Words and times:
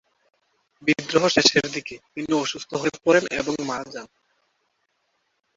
বিদ্রোহ 0.83 1.23
শেষের 1.27 1.65
দিকে, 1.71 1.95
তিনি 2.13 2.31
অসুস্থ 2.33 2.71
হয়ে 2.73 2.95
পড়েন 3.03 3.25
এবং 3.39 3.53
মারা 3.65 3.87
যান। 3.91 4.07